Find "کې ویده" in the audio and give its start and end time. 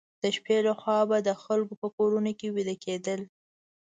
2.39-2.75